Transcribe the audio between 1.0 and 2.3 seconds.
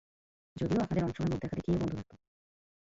অনেক সময় মুখ দেখাদেখিও বন্ধ থাকত।